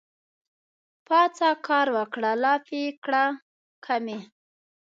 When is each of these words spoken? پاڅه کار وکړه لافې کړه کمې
پاڅه 1.07 1.49
کار 1.67 1.87
وکړه 1.97 2.31
لافې 2.43 2.83
کړه 3.03 3.23
کمې 3.85 4.19